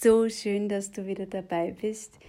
So 0.00 0.28
schön, 0.28 0.68
dass 0.68 0.92
du 0.92 1.08
wieder 1.08 1.26
dabei 1.26 1.74
bist. 1.80 2.20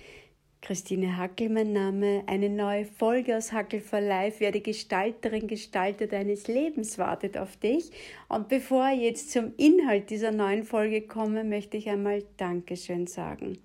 Christine 0.60 1.18
Hackel, 1.18 1.50
mein 1.50 1.72
Name. 1.72 2.24
Eine 2.26 2.49
neue 2.49 2.84
Folge 2.84 3.38
aus 3.38 3.51
Hackel 3.51 3.79
for 3.79 4.01
Life. 4.01 4.40
Werde 4.40 4.60
Gestalterin, 4.60 5.46
Gestalter 5.46 6.08
deines 6.08 6.47
Lebens 6.47 6.97
wartet 6.97 7.37
auf 7.37 7.58
dich. 7.58 7.92
Und 8.28 8.50
bevor 8.50 8.90
ich 8.90 9.01
jetzt 9.01 9.32
zum 9.32 9.54
Inhalt 9.58 10.10
dieser 10.10 10.32
neuen 10.32 10.63
Folge 10.63 11.04
komme, 11.04 11.44
möchte 11.44 11.78
ich 11.78 11.87
einmal 11.90 12.24
Dankeschön 12.37 13.05
sagen. 13.05 13.60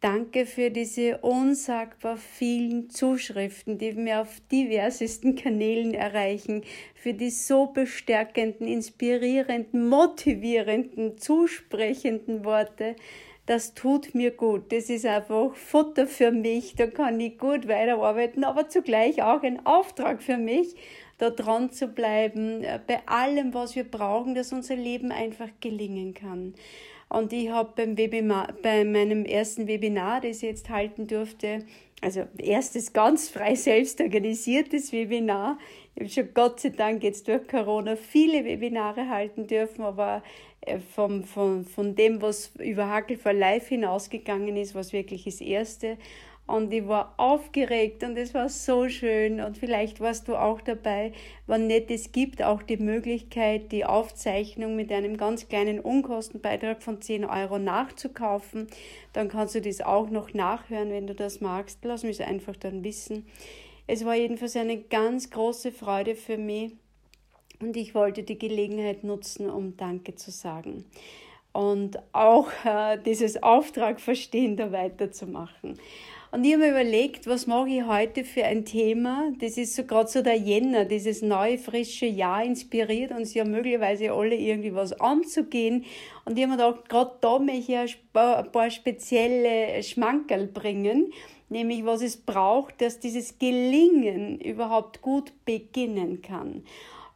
Danke 0.00 0.46
für 0.46 0.70
diese 0.70 1.18
unsagbar 1.18 2.16
vielen 2.16 2.90
Zuschriften, 2.90 3.76
die 3.76 3.92
mir 3.92 4.20
auf 4.20 4.40
diversesten 4.52 5.36
Kanälen 5.36 5.94
erreichen, 5.94 6.62
für 6.94 7.12
die 7.12 7.30
so 7.30 7.66
bestärkenden, 7.66 8.66
inspirierenden, 8.66 9.88
motivierenden, 9.88 11.18
zusprechenden 11.18 12.44
Worte. 12.44 12.94
Das 13.46 13.74
tut 13.74 14.14
mir 14.14 14.32
gut. 14.32 14.72
Das 14.72 14.90
ist 14.90 15.06
einfach 15.06 15.54
Futter 15.54 16.08
für 16.08 16.32
mich. 16.32 16.74
Da 16.74 16.88
kann 16.88 17.18
ich 17.20 17.38
gut 17.38 17.68
weiterarbeiten, 17.68 18.42
aber 18.42 18.68
zugleich 18.68 19.22
auch 19.22 19.42
ein 19.42 19.64
Auftrag 19.64 20.20
für 20.20 20.36
mich, 20.36 20.74
da 21.18 21.30
dran 21.30 21.70
zu 21.70 21.88
bleiben, 21.88 22.64
äh, 22.64 22.80
bei 22.84 23.00
allem, 23.06 23.54
was 23.54 23.76
wir 23.76 23.84
brauchen, 23.84 24.34
dass 24.34 24.52
unser 24.52 24.76
Leben 24.76 25.12
einfach 25.12 25.48
gelingen 25.60 26.12
kann. 26.12 26.54
Und 27.08 27.32
ich 27.32 27.48
habe 27.50 27.72
beim 27.76 27.96
Webinar, 27.96 28.52
bei 28.62 28.84
meinem 28.84 29.24
ersten 29.24 29.68
Webinar, 29.68 30.20
das 30.20 30.38
ich 30.38 30.42
jetzt 30.42 30.68
halten 30.68 31.06
durfte, 31.06 31.64
also 32.02 32.24
erstes 32.38 32.92
ganz 32.92 33.28
frei 33.28 33.54
selbst 33.54 34.00
organisiertes 34.00 34.92
Webinar. 34.92 35.58
Ich 35.94 36.02
habe 36.02 36.10
schon 36.10 36.34
Gott 36.34 36.60
sei 36.60 36.70
Dank 36.70 37.02
jetzt 37.04 37.28
durch 37.28 37.46
Corona 37.48 37.96
viele 37.96 38.44
Webinare 38.44 39.08
halten 39.08 39.46
dürfen, 39.46 39.82
aber 39.82 40.22
vom, 40.94 41.24
von, 41.24 41.64
von 41.64 41.94
dem, 41.94 42.22
was 42.22 42.52
über 42.58 42.88
Hackel 42.88 43.16
for 43.16 43.32
Life 43.32 43.68
hinausgegangen 43.68 44.56
ist, 44.56 44.74
was 44.74 44.92
wirklich 44.92 45.24
das 45.24 45.40
erste 45.40 45.96
und 46.46 46.72
ich 46.72 46.86
war 46.86 47.14
aufgeregt 47.16 48.04
und 48.04 48.16
es 48.16 48.32
war 48.32 48.48
so 48.48 48.88
schön 48.88 49.40
und 49.40 49.58
vielleicht 49.58 50.00
warst 50.00 50.28
du 50.28 50.36
auch 50.36 50.60
dabei, 50.60 51.12
wann 51.46 51.66
nicht 51.66 51.90
es 51.90 52.12
gibt, 52.12 52.40
auch 52.42 52.62
die 52.62 52.76
Möglichkeit, 52.76 53.72
die 53.72 53.84
Aufzeichnung 53.84 54.76
mit 54.76 54.92
einem 54.92 55.16
ganz 55.16 55.48
kleinen 55.48 55.80
Unkostenbeitrag 55.80 56.82
von 56.82 57.02
10 57.02 57.24
Euro 57.24 57.58
nachzukaufen. 57.58 58.68
Dann 59.12 59.28
kannst 59.28 59.56
du 59.56 59.60
das 59.60 59.80
auch 59.80 60.08
noch 60.08 60.34
nachhören, 60.34 60.90
wenn 60.90 61.08
du 61.08 61.16
das 61.16 61.40
magst. 61.40 61.80
Lass 61.82 62.04
mich 62.04 62.20
es 62.20 62.26
einfach 62.26 62.54
dann 62.54 62.84
wissen. 62.84 63.26
Es 63.88 64.04
war 64.04 64.14
jedenfalls 64.14 64.54
eine 64.54 64.80
ganz 64.80 65.30
große 65.30 65.72
Freude 65.72 66.14
für 66.14 66.38
mich 66.38 66.72
und 67.60 67.76
ich 67.76 67.94
wollte 67.94 68.22
die 68.22 68.38
Gelegenheit 68.38 69.04
nutzen, 69.04 69.50
um 69.50 69.76
Danke 69.76 70.14
zu 70.14 70.30
sagen 70.30 70.84
und 71.56 71.98
auch 72.12 72.48
äh, 72.64 72.98
dieses 72.98 73.42
Auftrag 73.42 73.98
verstehen, 73.98 74.56
da 74.56 74.72
weiterzumachen. 74.72 75.78
Und 76.30 76.44
ich 76.44 76.52
habe 76.52 76.64
mir 76.64 76.70
überlegt, 76.70 77.26
was 77.26 77.46
mache 77.46 77.70
ich 77.70 77.86
heute 77.86 78.24
für 78.24 78.44
ein 78.44 78.66
Thema? 78.66 79.32
Das 79.40 79.56
ist 79.56 79.74
so 79.74 79.84
gerade 79.84 80.08
so 80.08 80.20
der 80.20 80.36
Jänner, 80.36 80.84
dieses 80.84 81.22
neue, 81.22 81.56
frische 81.56 82.04
Jahr 82.04 82.44
inspiriert 82.44 83.12
uns 83.12 83.32
ja 83.32 83.44
möglicherweise 83.44 84.12
alle 84.12 84.34
irgendwie 84.34 84.74
was 84.74 84.92
anzugehen. 85.00 85.86
Und 86.26 86.36
ich 86.36 86.44
habe 86.44 86.56
mir 86.56 86.62
gedacht, 86.62 86.90
gerade 86.90 87.12
da 87.22 87.38
möchte 87.38 87.72
ich 87.84 87.98
ein 88.12 88.52
paar 88.52 88.70
spezielle 88.70 89.82
Schmankerl 89.82 90.48
bringen, 90.48 91.10
nämlich 91.48 91.86
was 91.86 92.02
es 92.02 92.18
braucht, 92.18 92.82
dass 92.82 93.00
dieses 93.00 93.38
Gelingen 93.38 94.38
überhaupt 94.40 95.00
gut 95.00 95.32
beginnen 95.46 96.20
kann. 96.20 96.64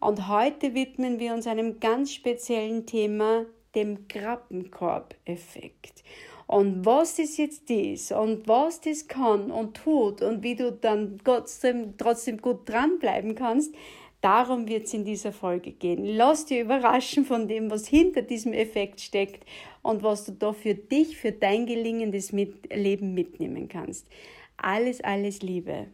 Und 0.00 0.28
heute 0.28 0.74
widmen 0.74 1.18
wir 1.18 1.34
uns 1.34 1.46
einem 1.46 1.78
ganz 1.78 2.12
speziellen 2.12 2.86
Thema, 2.86 3.44
dem 3.74 4.08
Krabbenkorb-Effekt. 4.08 6.02
Und 6.46 6.84
was 6.84 7.16
das 7.16 7.36
jetzt 7.36 7.70
ist 7.70 8.10
und 8.10 8.48
was 8.48 8.80
das 8.80 9.06
kann 9.06 9.50
und 9.52 9.76
tut 9.76 10.20
und 10.22 10.42
wie 10.42 10.56
du 10.56 10.72
dann 10.72 11.20
trotzdem, 11.22 11.96
trotzdem 11.96 12.38
gut 12.38 12.68
dranbleiben 12.68 13.36
kannst, 13.36 13.72
darum 14.20 14.66
wird 14.66 14.86
es 14.86 14.94
in 14.94 15.04
dieser 15.04 15.32
Folge 15.32 15.70
gehen. 15.70 16.04
Lass 16.04 16.46
dir 16.46 16.62
überraschen 16.62 17.24
von 17.24 17.46
dem, 17.46 17.70
was 17.70 17.86
hinter 17.86 18.22
diesem 18.22 18.52
Effekt 18.52 19.00
steckt 19.00 19.44
und 19.82 20.02
was 20.02 20.24
du 20.24 20.32
da 20.32 20.52
für 20.52 20.74
dich, 20.74 21.18
für 21.18 21.30
dein 21.30 21.66
gelingendes 21.66 22.32
Leben 22.32 23.14
mitnehmen 23.14 23.68
kannst. 23.68 24.08
Alles, 24.56 25.00
alles 25.02 25.42
Liebe. 25.42 25.86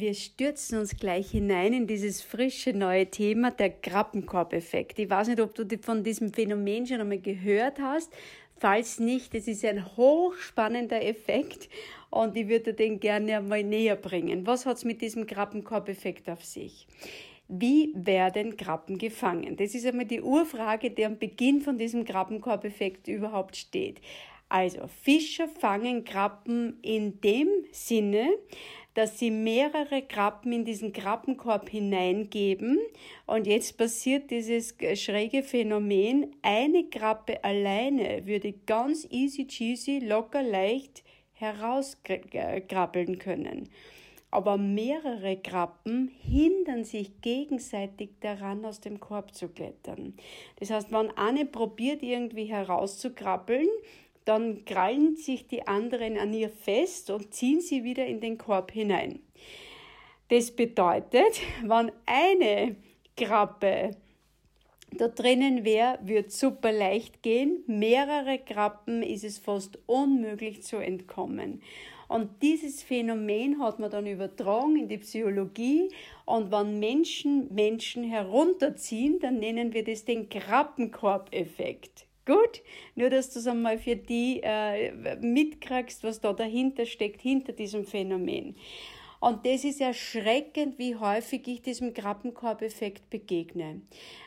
Wir 0.00 0.14
stürzen 0.14 0.78
uns 0.78 0.96
gleich 0.96 1.32
hinein 1.32 1.74
in 1.74 1.86
dieses 1.86 2.22
frische 2.22 2.72
neue 2.72 3.10
Thema, 3.10 3.50
der 3.50 3.68
Krabbenkorb-Effekt. 3.68 4.98
Ich 4.98 5.10
weiß 5.10 5.28
nicht, 5.28 5.40
ob 5.40 5.54
du 5.54 5.66
von 5.82 6.02
diesem 6.02 6.32
Phänomen 6.32 6.86
schon 6.86 7.02
einmal 7.02 7.18
gehört 7.18 7.78
hast. 7.80 8.10
Falls 8.56 8.98
nicht, 8.98 9.34
es 9.34 9.46
ist 9.46 9.62
ein 9.62 9.98
hochspannender 9.98 11.04
Effekt 11.04 11.68
und 12.08 12.34
ich 12.34 12.48
würde 12.48 12.72
den 12.72 12.98
gerne 12.98 13.36
einmal 13.36 13.62
näher 13.62 13.96
bringen. 13.96 14.46
Was 14.46 14.64
hat 14.64 14.78
es 14.78 14.86
mit 14.86 15.02
diesem 15.02 15.26
Krabbenkorb-Effekt 15.26 16.30
auf 16.30 16.46
sich? 16.46 16.86
Wie 17.48 17.92
werden 17.94 18.56
Krabben 18.56 18.96
gefangen? 18.96 19.58
Das 19.58 19.74
ist 19.74 19.84
einmal 19.84 20.06
die 20.06 20.22
Urfrage, 20.22 20.92
die 20.92 21.04
am 21.04 21.18
Beginn 21.18 21.60
von 21.60 21.76
diesem 21.76 22.06
Krabbenkorb-Effekt 22.06 23.06
überhaupt 23.06 23.54
steht. 23.54 24.00
Also, 24.50 24.88
Fischer 24.88 25.46
fangen 25.48 26.02
Krabben 26.02 26.80
in 26.82 27.20
dem 27.20 27.48
Sinne, 27.70 28.28
dass 28.94 29.16
sie 29.16 29.30
mehrere 29.30 30.02
Krabben 30.02 30.50
in 30.50 30.64
diesen 30.64 30.92
Krabbenkorb 30.92 31.68
hineingeben. 31.68 32.80
Und 33.26 33.46
jetzt 33.46 33.78
passiert 33.78 34.32
dieses 34.32 34.74
schräge 34.94 35.44
Phänomen, 35.44 36.34
eine 36.42 36.82
Krabbe 36.90 37.44
alleine 37.44 38.26
würde 38.26 38.52
ganz 38.66 39.06
easy 39.10 39.46
cheesy, 39.46 40.00
locker 40.00 40.42
leicht 40.42 41.04
herauskrabbeln 41.34 43.20
können. 43.20 43.68
Aber 44.32 44.56
mehrere 44.56 45.36
Krabben 45.36 46.10
hindern 46.28 46.82
sich 46.82 47.20
gegenseitig 47.20 48.10
daran, 48.20 48.64
aus 48.64 48.80
dem 48.80 48.98
Korb 48.98 49.32
zu 49.32 49.48
klettern. 49.48 50.14
Das 50.56 50.70
heißt, 50.70 50.90
wenn 50.90 51.16
eine 51.16 51.46
probiert, 51.46 52.02
irgendwie 52.02 52.46
herauszukrabbeln, 52.46 53.68
dann 54.24 54.64
krallen 54.64 55.16
sich 55.16 55.46
die 55.46 55.66
anderen 55.66 56.16
an 56.18 56.32
ihr 56.32 56.50
fest 56.50 57.10
und 57.10 57.34
ziehen 57.34 57.60
sie 57.60 57.84
wieder 57.84 58.06
in 58.06 58.20
den 58.20 58.38
Korb 58.38 58.72
hinein. 58.72 59.20
Das 60.28 60.50
bedeutet, 60.50 61.40
wenn 61.62 61.90
eine 62.06 62.76
Krabbe 63.16 63.96
da 64.92 65.08
drinnen 65.08 65.64
wäre, 65.64 65.98
wird 66.02 66.32
super 66.32 66.72
leicht 66.72 67.22
gehen. 67.22 67.62
Mehrere 67.66 68.38
Krabben 68.38 69.02
ist 69.02 69.24
es 69.24 69.38
fast 69.38 69.78
unmöglich 69.86 70.62
zu 70.62 70.78
entkommen. 70.78 71.62
Und 72.08 72.42
dieses 72.42 72.82
Phänomen 72.82 73.62
hat 73.62 73.78
man 73.78 73.88
dann 73.88 74.06
übertragen 74.06 74.76
in 74.76 74.88
die 74.88 74.98
Psychologie. 74.98 75.90
Und 76.24 76.50
wenn 76.50 76.80
Menschen 76.80 77.54
Menschen 77.54 78.02
herunterziehen, 78.02 79.20
dann 79.20 79.38
nennen 79.38 79.72
wir 79.72 79.84
das 79.84 80.04
den 80.04 80.28
Krabbenkorb-Effekt. 80.28 82.06
Gut, 82.26 82.62
nur 82.94 83.10
dass 83.10 83.30
du 83.30 83.38
es 83.38 83.46
einmal 83.46 83.78
für 83.78 83.96
die 83.96 84.40
äh, 84.42 85.16
mitkriegst, 85.16 86.04
was 86.04 86.20
da 86.20 86.32
dahinter 86.32 86.86
steckt, 86.86 87.22
hinter 87.22 87.52
diesem 87.52 87.84
Phänomen. 87.84 88.56
Und 89.20 89.44
das 89.44 89.64
ist 89.64 89.80
erschreckend, 89.80 90.78
wie 90.78 90.96
häufig 90.96 91.46
ich 91.46 91.62
diesem 91.62 91.92
Krabbenkorb-Effekt 91.92 93.10
begegne. 93.10 93.82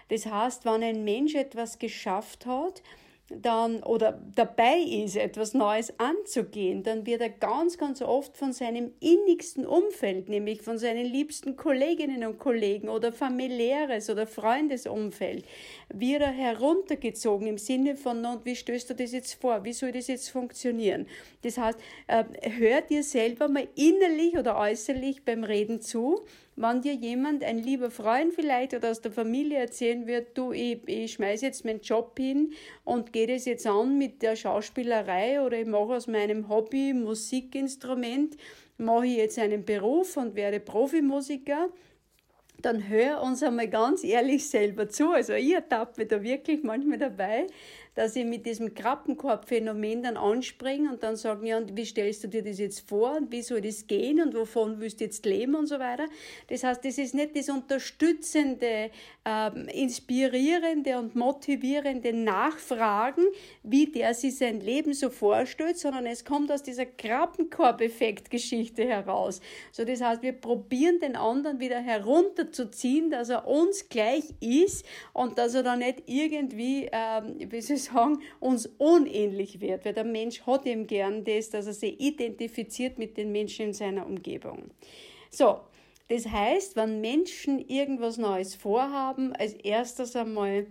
Das 0.09 0.27
heißt, 0.27 0.65
wenn 0.65 0.83
ein 0.83 1.03
Mensch 1.03 1.33
etwas 1.33 1.79
geschafft 1.79 2.45
hat, 2.45 2.83
dann 3.29 3.81
oder 3.83 4.21
dabei 4.35 4.77
ist, 4.77 5.15
etwas 5.15 5.53
Neues 5.53 5.93
anzugehen, 5.97 6.83
dann 6.83 7.05
wird 7.05 7.21
er 7.21 7.29
ganz, 7.29 7.77
ganz 7.77 8.01
oft 8.01 8.37
von 8.37 8.51
seinem 8.51 8.91
innigsten 8.99 9.65
Umfeld, 9.65 10.27
nämlich 10.27 10.61
von 10.61 10.77
seinen 10.77 11.05
liebsten 11.05 11.55
Kolleginnen 11.55 12.25
und 12.25 12.37
Kollegen 12.37 12.89
oder 12.89 13.13
familiäres 13.13 14.09
oder 14.09 14.27
Freundesumfeld, 14.27 15.45
wird 15.93 16.21
er 16.21 16.31
heruntergezogen 16.31 17.47
im 17.47 17.57
Sinne 17.57 17.95
von, 17.95 18.25
und 18.25 18.45
wie 18.45 18.55
stößt 18.55 18.89
du 18.89 18.95
das 18.95 19.13
jetzt 19.13 19.35
vor? 19.35 19.63
Wie 19.63 19.73
soll 19.73 19.93
das 19.93 20.07
jetzt 20.07 20.29
funktionieren? 20.29 21.07
Das 21.43 21.57
heißt, 21.57 21.79
äh, 22.07 22.23
hör 22.41 22.81
dir 22.81 23.03
selber 23.03 23.47
mal 23.47 23.67
innerlich 23.75 24.37
oder 24.37 24.57
äußerlich 24.57 25.23
beim 25.23 25.43
Reden 25.43 25.81
zu 25.81 26.25
wenn 26.55 26.81
dir 26.81 26.93
jemand, 26.93 27.43
ein 27.43 27.57
lieber 27.57 27.89
Freund 27.89 28.33
vielleicht 28.33 28.73
oder 28.73 28.91
aus 28.91 29.01
der 29.01 29.11
Familie 29.11 29.59
erzählen 29.59 30.05
wird, 30.05 30.37
du, 30.37 30.51
ich, 30.51 30.87
ich 30.87 31.13
schmeiß 31.13 31.41
jetzt 31.41 31.65
meinen 31.65 31.81
Job 31.81 32.17
hin 32.17 32.53
und 32.83 33.13
gehe 33.13 33.27
das 33.27 33.45
jetzt 33.45 33.65
an 33.65 33.97
mit 33.97 34.21
der 34.21 34.35
Schauspielerei 34.35 35.41
oder 35.41 35.59
ich 35.59 35.67
mache 35.67 35.95
aus 35.95 36.07
meinem 36.07 36.49
Hobby 36.49 36.93
Musikinstrument, 36.93 38.37
mache 38.77 39.07
ich 39.07 39.17
jetzt 39.17 39.39
einen 39.39 39.65
Beruf 39.65 40.17
und 40.17 40.35
werde 40.35 40.59
Profimusiker, 40.59 41.69
dann 42.61 42.87
hör 42.87 43.21
uns 43.21 43.43
einmal 43.43 43.67
ganz 43.67 44.03
ehrlich 44.03 44.49
selber 44.49 44.87
zu. 44.87 45.09
Also 45.09 45.33
ich 45.33 45.53
ertappe 45.53 46.05
da 46.05 46.21
wirklich 46.21 46.63
manchmal 46.63 46.97
dabei, 46.97 47.47
dass 47.95 48.15
ich 48.15 48.25
mit 48.25 48.45
diesem 48.45 48.73
Krabbenkorb-Phänomen 48.73 50.03
dann 50.03 50.17
anspringe 50.17 50.91
und 50.91 51.03
dann 51.03 51.15
sage, 51.15 51.47
ja, 51.47 51.57
und 51.57 51.75
wie 51.77 51.85
stellst 51.85 52.23
du 52.23 52.27
dir 52.27 52.43
das 52.43 52.59
jetzt 52.59 52.87
vor 52.87 53.17
und 53.17 53.31
wie 53.31 53.41
soll 53.41 53.61
das 53.61 53.87
gehen 53.87 54.21
und 54.21 54.35
wovon 54.35 54.79
willst 54.79 54.99
du 54.99 55.05
jetzt 55.05 55.25
leben 55.25 55.55
und 55.55 55.67
so 55.67 55.79
weiter. 55.79 56.05
Das 56.47 56.63
heißt, 56.63 56.83
das 56.83 56.97
ist 56.97 57.13
nicht 57.13 57.35
das 57.35 57.49
unterstützende, 57.49 58.91
ähm, 59.25 59.67
inspirierende 59.67 60.97
und 60.97 61.15
motivierende 61.15 62.13
Nachfragen, 62.13 63.23
wie 63.63 63.87
der 63.87 64.13
sich 64.13 64.37
sein 64.37 64.59
Leben 64.59 64.93
so 64.93 65.09
vorstellt, 65.09 65.77
sondern 65.77 66.05
es 66.05 66.25
kommt 66.25 66.51
aus 66.51 66.63
dieser 66.63 66.85
Krabbenkorb-Effekt-Geschichte 66.85 68.85
heraus. 68.85 69.41
So, 69.71 69.85
das 69.85 70.01
heißt, 70.01 70.21
wir 70.21 70.33
probieren 70.33 70.99
den 70.99 71.15
anderen 71.15 71.59
wieder 71.59 71.79
herunterzuziehen, 71.79 73.09
dass 73.09 73.29
er 73.29 73.47
uns 73.47 73.89
gleich 73.89 74.23
ist 74.39 74.85
und 75.13 75.37
dass 75.37 75.53
er 75.53 75.63
dann 75.63 75.79
nicht 75.79 76.03
irgendwie, 76.07 76.89
ähm, 76.91 77.37
wie 77.49 77.61
soll 77.61 77.77
ich 77.77 77.82
sagen, 77.83 78.19
uns 78.39 78.67
unähnlich 78.77 79.61
wird, 79.61 79.85
weil 79.85 79.93
der 79.93 80.03
Mensch 80.03 80.41
hat 80.41 80.65
eben 80.65 80.87
gern 80.87 81.23
das, 81.23 81.49
dass 81.49 81.67
er 81.67 81.73
sich 81.73 81.99
identifiziert 81.99 82.97
mit 82.97 83.17
den 83.17 83.31
Menschen 83.31 83.67
in 83.67 83.73
seiner 83.73 84.05
Umgebung. 84.05 84.71
So, 85.29 85.59
das 86.09 86.27
heißt, 86.27 86.75
wenn 86.75 87.01
Menschen 87.01 87.59
irgendwas 87.59 88.17
Neues 88.17 88.55
vorhaben, 88.55 89.33
als 89.33 89.53
erstes 89.53 90.15
einmal 90.15 90.67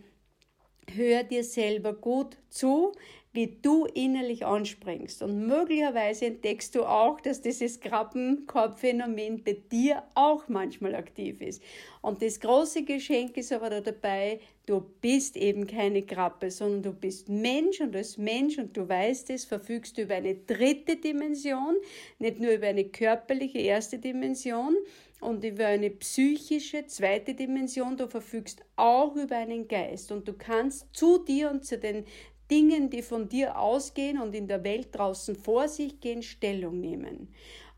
hör 0.94 1.24
dir 1.24 1.44
selber 1.44 1.92
gut 1.94 2.36
zu, 2.48 2.92
wie 3.32 3.58
du 3.62 3.86
innerlich 3.86 4.44
anspringst. 4.44 5.22
Und 5.22 5.46
möglicherweise 5.46 6.26
entdeckst 6.26 6.74
du 6.74 6.84
auch, 6.84 7.20
dass 7.20 7.40
dieses 7.40 7.80
Krabbenkorbphänomen 7.80 9.42
bei 9.42 9.56
dir 9.70 10.02
auch 10.14 10.48
manchmal 10.48 10.94
aktiv 10.94 11.40
ist. 11.40 11.62
Und 12.02 12.20
das 12.20 12.40
große 12.40 12.82
Geschenk 12.84 13.36
ist 13.38 13.52
aber 13.52 13.70
da 13.70 13.80
dabei, 13.80 14.40
du 14.66 14.84
bist 15.00 15.36
eben 15.36 15.66
keine 15.66 16.02
Krabbe, 16.02 16.50
sondern 16.50 16.82
du 16.82 16.92
bist 16.92 17.30
Mensch 17.30 17.80
und 17.80 17.96
als 17.96 18.18
Mensch 18.18 18.58
und 18.58 18.76
du 18.76 18.86
weißt 18.86 19.30
es, 19.30 19.46
verfügst 19.46 19.96
du 19.96 20.02
über 20.02 20.16
eine 20.16 20.34
dritte 20.34 20.96
Dimension, 20.96 21.76
nicht 22.18 22.38
nur 22.38 22.52
über 22.52 22.66
eine 22.66 22.84
körperliche 22.84 23.58
erste 23.58 23.98
Dimension, 23.98 24.76
und 25.22 25.44
über 25.44 25.66
eine 25.66 25.90
psychische 25.90 26.84
zweite 26.86 27.34
Dimension, 27.34 27.96
du 27.96 28.08
verfügst 28.08 28.64
auch 28.74 29.14
über 29.14 29.36
einen 29.36 29.68
Geist 29.68 30.10
und 30.10 30.26
du 30.26 30.32
kannst 30.32 30.88
zu 30.92 31.18
dir 31.18 31.48
und 31.50 31.64
zu 31.64 31.78
den 31.78 32.04
Dingen, 32.52 32.90
die 32.90 33.00
von 33.00 33.30
dir 33.30 33.58
ausgehen 33.58 34.20
und 34.20 34.34
in 34.34 34.46
der 34.46 34.62
Welt 34.62 34.88
draußen 34.92 35.34
vor 35.34 35.68
sich 35.68 36.00
gehen, 36.00 36.22
Stellung 36.22 36.80
nehmen. 36.80 37.28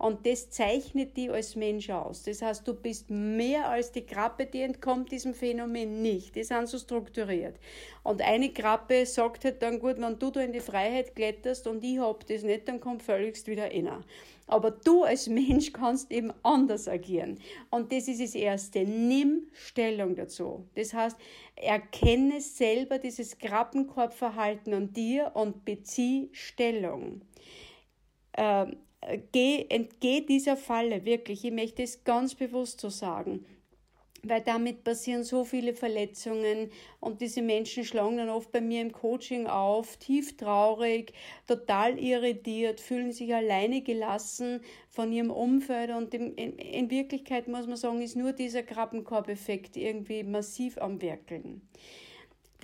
Und 0.04 0.26
das 0.26 0.50
zeichnet 0.50 1.16
dich 1.16 1.30
als 1.30 1.56
Mensch 1.56 1.88
aus. 1.88 2.24
Das 2.24 2.42
heißt, 2.42 2.68
du 2.68 2.74
bist 2.74 3.08
mehr 3.08 3.70
als 3.70 3.90
die 3.90 4.04
Krabbe, 4.04 4.44
die 4.44 4.60
entkommt 4.60 5.10
diesem 5.10 5.32
Phänomen 5.32 6.02
nicht. 6.02 6.36
Die 6.36 6.44
sind 6.44 6.68
so 6.68 6.76
strukturiert. 6.78 7.56
Und 8.02 8.20
eine 8.20 8.52
Krabbe 8.52 9.06
sagt 9.06 9.46
halt 9.46 9.62
dann, 9.62 9.78
gut, 9.78 9.96
wenn 9.98 10.18
du 10.18 10.30
da 10.30 10.42
in 10.42 10.52
die 10.52 10.60
Freiheit 10.60 11.16
kletterst 11.16 11.66
und 11.66 11.82
ich 11.82 11.98
hab 12.00 12.26
das 12.26 12.42
nicht, 12.42 12.68
dann 12.68 12.80
kommt 12.80 13.02
völligst 13.02 13.46
wieder 13.46 13.64
einer. 13.64 14.02
Aber 14.46 14.72
du 14.72 15.04
als 15.04 15.26
Mensch 15.26 15.72
kannst 15.72 16.12
eben 16.12 16.34
anders 16.42 16.86
agieren. 16.86 17.38
Und 17.70 17.90
das 17.90 18.06
ist 18.06 18.20
das 18.20 18.34
Erste. 18.34 18.80
Nimm 18.80 19.48
Stellung 19.54 20.16
dazu. 20.16 20.68
Das 20.74 20.92
heißt, 20.92 21.16
erkenne 21.56 22.42
selber 22.42 22.98
dieses 22.98 23.38
Krabbenkorbverhalten 23.38 24.74
an 24.74 24.92
dir 24.92 25.30
und 25.32 25.64
bezieh 25.64 26.28
Stellung. 26.32 27.22
Ähm, 28.36 28.76
geh, 29.32 29.66
entgeh 29.68 30.20
dieser 30.22 30.56
Falle, 30.56 31.04
wirklich. 31.04 31.44
Ich 31.44 31.52
möchte 31.52 31.82
es 31.82 32.04
ganz 32.04 32.34
bewusst 32.34 32.80
so 32.80 32.88
sagen 32.88 33.44
weil 34.26 34.40
damit 34.40 34.84
passieren 34.84 35.24
so 35.24 35.44
viele 35.44 35.74
Verletzungen 35.74 36.70
und 37.00 37.20
diese 37.20 37.42
Menschen 37.42 37.84
schlagen 37.84 38.16
dann 38.16 38.28
oft 38.28 38.50
bei 38.52 38.60
mir 38.60 38.80
im 38.80 38.92
Coaching 38.92 39.46
auf, 39.46 39.96
tief 39.96 40.36
traurig, 40.36 41.12
total 41.46 41.98
irritiert, 41.98 42.80
fühlen 42.80 43.12
sich 43.12 43.34
alleine 43.34 43.82
gelassen 43.82 44.60
von 44.88 45.12
ihrem 45.12 45.30
Umfeld 45.30 45.90
und 45.90 46.14
in, 46.14 46.34
in 46.34 46.90
Wirklichkeit 46.90 47.48
muss 47.48 47.66
man 47.66 47.76
sagen, 47.76 48.02
ist 48.02 48.16
nur 48.16 48.32
dieser 48.32 48.62
Krabbenkorbeffekt 48.62 49.76
irgendwie 49.76 50.22
massiv 50.22 50.78
am 50.78 51.00
Werkeln. 51.02 51.62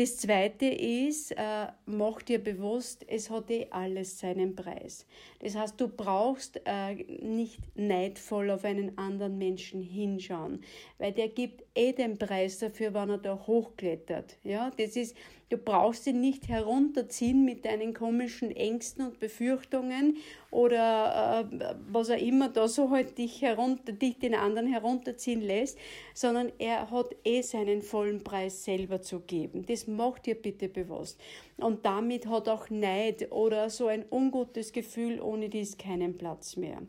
Das 0.00 0.16
zweite 0.16 0.64
ist, 0.64 1.32
äh, 1.32 1.66
mach 1.84 2.22
dir 2.22 2.42
bewusst, 2.42 3.04
es 3.06 3.28
hat 3.28 3.50
eh 3.50 3.66
alles 3.68 4.18
seinen 4.18 4.56
Preis. 4.56 5.04
Das 5.40 5.54
heißt, 5.54 5.78
du 5.78 5.88
brauchst 5.88 6.58
äh, 6.64 6.94
nicht 7.22 7.60
neidvoll 7.74 8.50
auf 8.50 8.64
einen 8.64 8.96
anderen 8.96 9.36
Menschen 9.36 9.82
hinschauen, 9.82 10.62
weil 10.96 11.12
der 11.12 11.28
gibt 11.28 11.64
eh 11.74 11.92
den 11.92 12.16
Preis 12.16 12.60
dafür, 12.60 12.94
wenn 12.94 13.10
er 13.10 13.18
da 13.18 13.46
hochklettert. 13.46 14.38
Ja, 14.42 14.70
das 14.70 14.96
ist, 14.96 15.14
du 15.50 15.58
brauchst 15.58 16.06
ihn 16.06 16.20
nicht 16.20 16.48
herunterziehen 16.48 17.44
mit 17.44 17.64
deinen 17.64 17.92
komischen 17.92 18.50
Ängsten 18.50 19.04
und 19.04 19.18
Befürchtungen 19.18 20.16
oder 20.50 21.46
äh, 21.50 21.74
was 21.90 22.10
auch 22.10 22.16
immer 22.16 22.48
da 22.48 22.68
so 22.68 22.90
halt 22.90 23.18
dich 23.18 23.42
herunter, 23.42 23.92
dich 23.92 24.18
den 24.18 24.34
anderen 24.34 24.68
herunterziehen 24.68 25.42
lässt, 25.42 25.76
sondern 26.14 26.52
er 26.58 26.90
hat 26.90 27.14
eh 27.24 27.42
seinen 27.42 27.82
vollen 27.82 28.22
Preis 28.22 28.64
selber 28.64 29.02
zu 29.02 29.20
geben. 29.20 29.66
Das 29.66 29.86
macht 29.86 30.26
dir 30.26 30.36
bitte 30.36 30.68
bewusst. 30.68 31.20
Und 31.56 31.84
damit 31.84 32.26
hat 32.26 32.48
auch 32.48 32.70
Neid 32.70 33.30
oder 33.32 33.68
so 33.70 33.88
ein 33.88 34.04
ungutes 34.08 34.72
Gefühl 34.72 35.20
ohne 35.20 35.48
dies 35.48 35.76
keinen 35.76 36.16
Platz 36.16 36.56
mehr. 36.56 36.80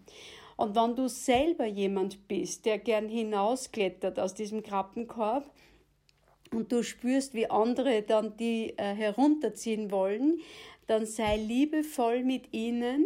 Und 0.56 0.76
wenn 0.76 0.96
du 0.96 1.10
selber 1.10 1.66
jemand 1.66 2.28
bist, 2.28 2.66
der 2.68 2.78
gern 2.78 3.10
hinausklettert 3.10 4.20
aus 4.20 4.36
diesem 4.36 4.62
Krabbenkorb, 4.62 5.50
und 6.54 6.72
du 6.72 6.84
spürst, 6.84 7.34
wie 7.34 7.50
andere 7.50 8.02
dann 8.02 8.36
die 8.38 8.74
äh, 8.78 8.94
herunterziehen 8.94 9.92
wollen, 9.92 10.40
dann 10.88 11.06
sei 11.06 11.38
liebevoll 11.38 12.24
mit 12.24 12.54
ihnen 12.54 13.06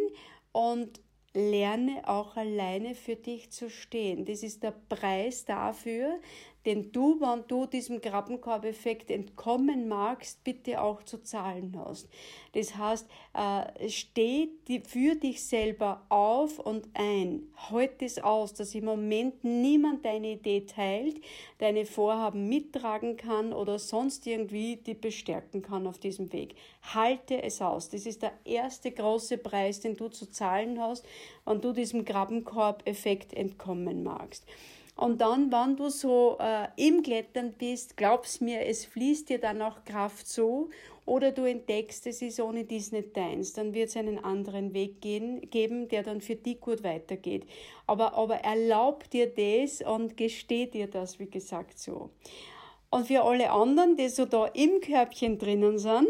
und 0.52 1.00
lerne 1.36 2.08
auch 2.08 2.38
alleine 2.38 2.96
für 2.96 3.16
dich 3.16 3.52
zu 3.52 3.70
stehen. 3.70 4.26
Das 4.26 4.42
ist 4.42 4.64
der 4.64 4.74
Preis 4.90 5.46
dafür, 5.46 6.20
den 6.66 6.92
du, 6.92 7.20
wenn 7.22 7.44
du 7.48 7.68
diesem 7.68 8.02
Krabbenkorbeffekt 8.02 9.12
entkommen 9.12 9.88
magst, 9.88 10.44
bitte 10.44 10.82
auch 10.82 11.04
zu 11.04 11.22
zahlen 11.22 11.76
hast. 11.78 12.10
Das 12.54 12.76
heißt, 12.76 13.08
äh, 13.34 13.90
steh 13.90 14.50
für 14.88 15.16
dich 15.16 15.44
selber 15.44 16.06
auf 16.10 16.58
und 16.60 16.88
ein. 16.94 17.52
Halt 17.70 18.02
es 18.02 18.18
aus, 18.18 18.54
dass 18.54 18.74
im 18.74 18.86
Moment 18.86 19.44
niemand 19.44 20.06
deine 20.06 20.32
Idee 20.32 20.66
teilt, 20.66 21.22
deine 21.60 21.86
Vorhaben 21.86 22.50
mittragen 22.50 23.16
kann 23.16 23.54
oder 23.54 23.78
sonst 23.78 24.26
irgendwie 24.26 24.78
die 24.78 24.96
bestärken 24.96 25.62
kann 25.62 25.86
auf 25.86 26.00
diesem 26.00 26.34
Weg. 26.34 26.56
Halte 26.94 27.44
es 27.44 27.62
aus. 27.62 27.90
Das 27.90 28.06
ist 28.06 28.24
der 28.24 28.34
erste 28.44 28.92
große 28.92 29.38
Preis, 29.38 29.82
den 29.82 29.96
du 29.96 30.08
zu 30.08 30.30
zahlen 30.32 30.82
hast, 30.82 31.06
wenn 31.46 31.62
du 31.62 31.74
diesem 31.74 32.06
Krabbenkorb-Effekt 32.06 33.34
entkommen 33.34 34.04
magst. 34.04 34.46
Und 34.96 35.20
dann, 35.20 35.52
wenn 35.52 35.76
du 35.76 35.90
so 35.90 36.38
äh, 36.40 36.68
im 36.78 37.04
Klettern 37.04 37.54
bist, 37.54 37.98
glaubst 37.98 38.42
mir, 38.42 38.66
es 38.66 38.86
fließt 38.86 39.30
dir 39.30 39.40
dann 39.40 39.62
auch 39.62 39.84
Kraft 39.84 40.28
zu. 40.28 40.70
Oder 41.06 41.32
du 41.32 41.44
entdeckst, 41.44 42.08
es 42.08 42.22
ist 42.22 42.40
ohne 42.40 42.64
dies 42.64 42.92
nicht 42.92 43.16
deins. 43.16 43.54
Dann 43.54 43.74
wird 43.74 43.90
es 43.90 43.98
einen 43.98 44.24
anderen 44.24 44.74
Weg 44.74 45.02
gehen, 45.02 45.42
geben, 45.52 45.90
der 45.90 46.02
dann 46.02 46.22
für 46.22 46.36
dich 46.36 46.62
gut 46.62 46.84
weitergeht. 46.84 47.46
Aber, 47.86 48.16
aber 48.16 48.38
erlaub 48.38 49.10
dir 49.10 49.28
das 49.28 49.82
und 49.82 50.16
gesteh 50.18 50.66
dir 50.66 50.88
das, 50.88 51.20
wie 51.20 51.30
gesagt, 51.30 51.78
so. 51.78 52.10
Und 52.90 53.08
für 53.08 53.24
alle 53.24 53.52
anderen, 53.52 53.98
die 53.98 54.08
so 54.08 54.26
da 54.26 54.46
im 54.48 54.80
Körbchen 54.80 55.38
drinnen 55.38 55.78
sind, 55.78 56.08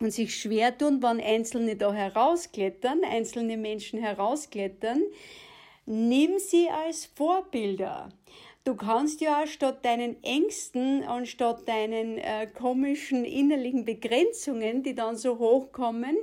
und 0.00 0.12
sich 0.12 0.34
schwer 0.34 0.76
tun, 0.76 1.02
wenn 1.02 1.20
Einzelne 1.20 1.76
da 1.76 1.92
herausklettern, 1.92 3.02
einzelne 3.04 3.56
Menschen 3.56 3.98
herausklettern, 3.98 5.02
Nimm 5.88 6.40
sie 6.40 6.68
als 6.68 7.06
Vorbilder. 7.06 8.08
Du 8.64 8.74
kannst 8.74 9.20
ja 9.20 9.46
statt 9.46 9.84
deinen 9.84 10.20
Ängsten 10.24 11.04
und 11.04 11.28
statt 11.28 11.68
deinen 11.68 12.18
äh, 12.18 12.48
komischen 12.48 13.24
innerlichen 13.24 13.84
Begrenzungen, 13.84 14.82
die 14.82 14.96
dann 14.96 15.16
so 15.16 15.38
hochkommen, 15.38 16.16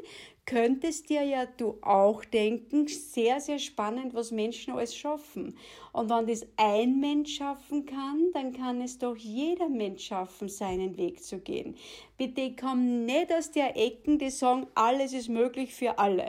könntest 0.45 1.09
dir 1.09 1.23
ja 1.23 1.45
du 1.45 1.77
auch 1.81 2.25
denken, 2.25 2.89
sehr, 2.89 3.39
sehr 3.39 3.59
spannend, 3.59 4.13
was 4.13 4.31
Menschen 4.31 4.73
alles 4.73 4.93
schaffen. 4.93 5.57
Und 5.93 6.09
wenn 6.09 6.27
das 6.27 6.45
ein 6.57 6.99
Mensch 6.99 7.37
schaffen 7.37 7.85
kann, 7.85 8.31
dann 8.33 8.51
kann 8.51 8.81
es 8.81 8.97
doch 8.97 9.15
jeder 9.15 9.69
Mensch 9.69 10.07
schaffen, 10.07 10.49
seinen 10.49 10.97
Weg 10.97 11.23
zu 11.23 11.39
gehen. 11.39 11.77
Bitte 12.15 12.55
komm 12.55 13.05
nicht 13.05 13.33
aus 13.33 13.51
der 13.51 13.75
Ecken, 13.75 14.19
die 14.19 14.29
sagen, 14.29 14.67
alles 14.75 15.13
ist 15.13 15.29
möglich 15.29 15.73
für 15.73 15.97
alle. 15.97 16.27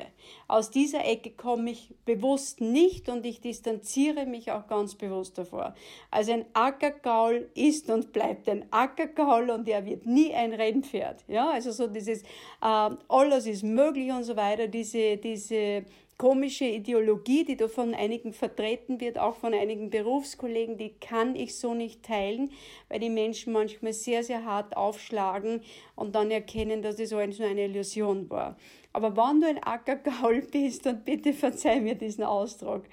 Aus 0.48 0.70
dieser 0.70 1.04
Ecke 1.04 1.30
komme 1.30 1.72
ich 1.72 1.94
bewusst 2.06 2.62
nicht 2.62 3.10
und 3.10 3.26
ich 3.26 3.42
distanziere 3.42 4.24
mich 4.24 4.50
auch 4.50 4.66
ganz 4.66 4.94
bewusst 4.94 5.36
davor. 5.36 5.74
Also 6.10 6.32
ein 6.32 6.46
Ackergaul 6.54 7.50
ist 7.54 7.90
und 7.90 8.14
bleibt 8.14 8.48
ein 8.48 8.64
Ackergaul 8.70 9.50
und 9.50 9.68
er 9.68 9.84
wird 9.84 10.06
nie 10.06 10.32
ein 10.32 10.54
Rennpferd. 10.54 11.22
Ja, 11.28 11.50
also 11.50 11.70
so 11.70 11.86
dieses, 11.86 12.22
äh, 12.22 12.90
alles 13.08 13.46
ist 13.46 13.62
möglich 13.62 14.10
und 14.10 14.24
so 14.24 14.36
weiter, 14.36 14.68
diese, 14.68 15.18
diese 15.18 15.84
komische 16.18 16.64
Ideologie, 16.64 17.44
die 17.44 17.56
da 17.56 17.68
von 17.68 17.94
einigen 17.94 18.32
vertreten 18.32 19.00
wird, 19.00 19.18
auch 19.18 19.36
von 19.36 19.54
einigen 19.54 19.90
Berufskollegen, 19.90 20.78
die 20.78 20.94
kann 20.94 21.34
ich 21.34 21.56
so 21.56 21.74
nicht 21.74 22.02
teilen, 22.04 22.50
weil 22.88 23.00
die 23.00 23.10
Menschen 23.10 23.52
manchmal 23.52 23.92
sehr, 23.92 24.22
sehr 24.22 24.44
hart 24.44 24.76
aufschlagen 24.76 25.62
und 25.96 26.14
dann 26.14 26.30
erkennen, 26.30 26.82
dass 26.82 26.98
es 26.98 27.12
alles 27.12 27.38
nur 27.38 27.48
eine 27.48 27.64
Illusion 27.64 28.30
war. 28.30 28.56
Aber 28.92 29.16
wenn 29.16 29.40
du 29.40 29.48
ein 29.48 29.62
Ackergaul 29.62 30.42
bist, 30.52 30.86
und 30.86 31.04
bitte 31.04 31.32
verzeih 31.32 31.80
mir 31.80 31.96
diesen 31.96 32.24
Ausdruck, 32.24 32.84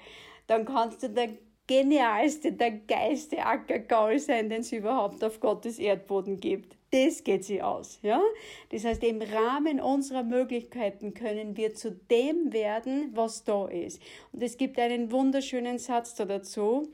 dann 0.46 0.64
kannst 0.64 1.02
du 1.02 1.08
der 1.08 1.30
genialste, 1.66 2.52
der 2.52 2.72
geilste 2.72 3.44
Ackergaul 3.44 4.18
sein, 4.18 4.50
den 4.50 4.60
es 4.60 4.72
überhaupt 4.72 5.22
auf 5.22 5.40
Gottes 5.40 5.78
Erdboden 5.78 6.40
gibt. 6.40 6.76
Das 6.94 7.24
geht 7.24 7.42
sie 7.46 7.62
aus, 7.62 7.98
ja? 8.02 8.20
Das 8.68 8.84
heißt, 8.84 9.02
im 9.02 9.22
Rahmen 9.22 9.80
unserer 9.80 10.22
Möglichkeiten 10.22 11.14
können 11.14 11.56
wir 11.56 11.72
zu 11.74 11.90
dem 11.90 12.52
werden, 12.52 13.12
was 13.14 13.44
da 13.44 13.66
ist. 13.66 14.02
Und 14.30 14.42
es 14.42 14.58
gibt 14.58 14.78
einen 14.78 15.10
wunderschönen 15.10 15.78
Satz 15.78 16.14
da 16.16 16.26
dazu, 16.26 16.92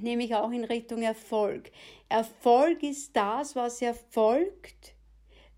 nämlich 0.00 0.34
auch 0.34 0.50
in 0.50 0.64
Richtung 0.64 1.02
Erfolg. 1.02 1.70
Erfolg 2.08 2.82
ist 2.82 3.14
das, 3.14 3.54
was 3.54 3.82
erfolgt, 3.82 4.94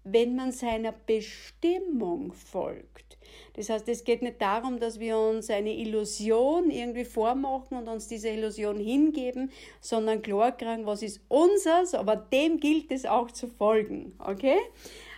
wenn 0.03 0.35
man 0.35 0.51
seiner 0.51 0.91
Bestimmung 0.91 2.33
folgt. 2.33 3.17
Das 3.55 3.69
heißt, 3.69 3.89
es 3.89 4.05
geht 4.05 4.23
nicht 4.23 4.41
darum, 4.41 4.79
dass 4.81 4.99
wir 4.99 5.19
uns 5.19 5.51
eine 5.51 5.75
Illusion 5.75 6.71
irgendwie 6.71 7.05
vormachen 7.05 7.77
und 7.77 7.89
uns 7.89 8.09
diese 8.09 8.29
Illusion 8.29 8.79
hingeben, 8.79 9.51
sondern 9.81 10.23
klar 10.23 10.57
was 10.85 11.03
ist 11.03 11.21
unseres, 11.29 11.95
aber 11.95 12.17
dem 12.17 12.59
gilt 12.59 12.91
es 12.91 13.07
auch 13.07 13.31
zu 13.31 13.49
folgen. 13.49 14.15
Okay? 14.19 14.59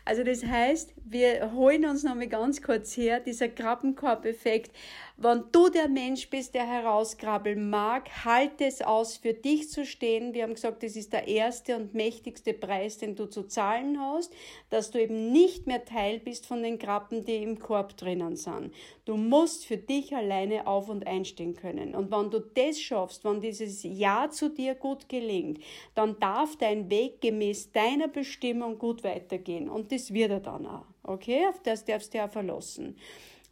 Also 0.05 0.23
das 0.23 0.45
heißt, 0.45 0.93
wir 1.05 1.53
holen 1.55 1.87
uns 1.87 2.03
nochmal 2.03 2.27
ganz 2.27 2.61
kurz 2.61 2.97
her, 2.97 3.21
dieser 3.21 3.49
Krabbenkorb-Effekt. 3.49 4.71
Wenn 5.17 5.45
du 5.53 5.69
der 5.69 5.87
Mensch 5.87 6.29
bist, 6.29 6.55
der 6.55 6.67
herauskrabbeln 6.67 7.71
mag, 7.71 8.25
halte 8.25 8.65
es 8.65 8.83
aus, 8.83 9.17
für 9.17 9.33
dich 9.33 9.71
zu 9.71 9.87
stehen. 9.87 10.35
Wir 10.35 10.43
haben 10.43 10.55
gesagt, 10.55 10.83
das 10.83 10.97
ist 10.97 11.13
der 11.13 11.29
erste 11.29 11.77
und 11.77 11.95
mächtigste 11.95 12.53
Preis, 12.53 12.99
den 12.99 13.15
du 13.15 13.27
zu 13.27 13.45
zahlen 13.45 14.01
hast, 14.01 14.35
dass 14.71 14.91
du 14.91 15.01
eben 15.01 15.31
nicht 15.31 15.69
mehr 15.69 15.85
Teil 15.85 16.19
bist 16.19 16.47
von 16.47 16.65
den 16.65 16.81
Krabben, 16.81 17.25
die 17.25 17.37
im 17.37 17.61
Korb 17.61 17.97
drinnen 17.97 18.35
sind. 18.35 18.75
Du 19.05 19.17
musst 19.17 19.67
für 19.67 19.77
dich 19.77 20.17
alleine 20.17 20.67
auf 20.67 20.89
und 20.89 21.07
einstehen 21.07 21.55
können. 21.55 21.95
Und 21.95 22.11
wenn 22.11 22.33
du 22.33 22.41
das 22.41 22.81
schaffst, 22.81 23.25
wenn 23.25 23.41
dieses 23.41 23.85
Ja 23.85 24.31
zu 24.31 24.51
dir 24.51 24.75
gut 24.75 25.09
gelingt, 25.09 25.61
dann 25.95 26.19
darf 26.19 26.57
dein 26.57 26.91
Weg 26.91 27.21
gemäß 27.21 27.71
deiner 27.71 28.09
Bestimmung 28.09 28.79
gut 28.79 29.05
weitergehen. 29.05 29.71
Und 29.71 29.93
das 29.93 30.13
wird 30.13 30.33
er 30.33 30.41
dann 30.41 30.67
auch. 30.67 30.87
Okay, 31.05 31.47
auf 31.47 31.61
das 31.63 31.85
darfst 31.85 32.15
du 32.15 32.19
ja 32.19 32.27
verlassen. 32.27 32.97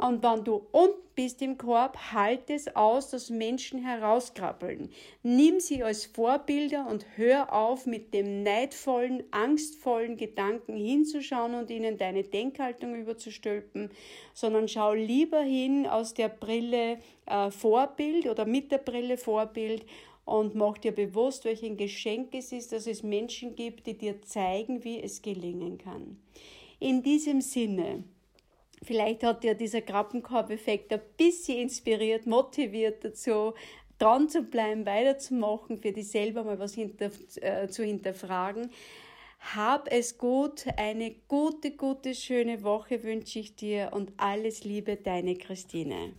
Und 0.02 0.24
wenn 0.24 0.42
du 0.42 0.66
unten 0.72 1.02
bist 1.14 1.42
im 1.42 1.58
Korb, 1.58 1.96
halt 2.12 2.50
es 2.50 2.74
aus, 2.74 3.10
dass 3.10 3.30
Menschen 3.30 3.84
herauskrabbeln. 3.84 4.90
Nimm 5.22 5.60
sie 5.60 5.84
als 5.84 6.06
Vorbilder 6.06 6.88
und 6.88 7.06
hör 7.16 7.52
auf, 7.52 7.86
mit 7.86 8.12
dem 8.12 8.42
neidvollen, 8.42 9.22
angstvollen 9.30 10.16
Gedanken 10.16 10.76
hinzuschauen 10.76 11.54
und 11.54 11.70
ihnen 11.70 11.98
deine 11.98 12.24
Denkhaltung 12.24 12.96
überzustülpen, 12.96 13.90
sondern 14.34 14.66
schau 14.66 14.94
lieber 14.94 15.40
hin 15.40 15.86
aus 15.86 16.14
der 16.14 16.30
Brille 16.30 16.98
äh, 17.26 17.50
Vorbild 17.50 18.26
oder 18.26 18.44
mit 18.44 18.72
der 18.72 18.78
Brille 18.78 19.18
Vorbild 19.18 19.84
und 20.24 20.56
mach 20.56 20.78
dir 20.78 20.92
bewusst, 20.92 21.44
welch 21.44 21.62
ein 21.62 21.76
Geschenk 21.76 22.34
es 22.34 22.50
ist, 22.50 22.72
dass 22.72 22.88
es 22.88 23.04
Menschen 23.04 23.54
gibt, 23.54 23.86
die 23.86 23.98
dir 23.98 24.20
zeigen, 24.22 24.82
wie 24.82 25.00
es 25.00 25.22
gelingen 25.22 25.78
kann. 25.78 26.16
In 26.80 27.02
diesem 27.02 27.40
Sinne, 27.40 28.02
vielleicht 28.82 29.22
hat 29.22 29.44
dir 29.44 29.54
dieser 29.54 29.80
Krabbenkorb-Effekt 29.80 30.92
ein 30.92 31.00
bisschen 31.16 31.58
inspiriert, 31.58 32.26
motiviert 32.26 33.04
dazu, 33.04 33.54
dran 33.98 34.28
zu 34.28 34.42
bleiben, 34.42 34.84
weiterzumachen, 34.84 35.78
für 35.78 35.92
dich 35.92 36.08
selber 36.08 36.44
mal 36.44 36.58
was 36.58 36.74
hinter, 36.74 37.10
äh, 37.40 37.68
zu 37.68 37.84
hinterfragen. 37.84 38.70
Hab 39.54 39.90
es 39.90 40.18
gut, 40.18 40.66
eine 40.76 41.14
gute, 41.28 41.72
gute, 41.72 42.14
schöne 42.14 42.62
Woche 42.62 43.02
wünsche 43.02 43.40
ich 43.40 43.56
dir 43.56 43.90
und 43.92 44.12
alles 44.16 44.64
Liebe, 44.64 44.96
deine 44.96 45.36
Christine. 45.36 46.14